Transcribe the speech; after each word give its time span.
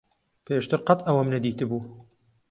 پێشتر 0.45 0.79
قەت 0.87 0.99
ئەوەم 1.07 1.27
نەدیتبوو. 1.33 1.81